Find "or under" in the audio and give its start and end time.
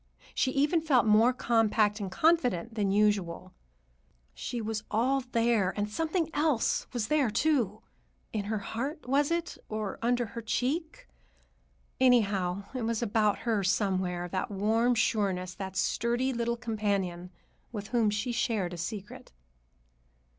9.69-10.25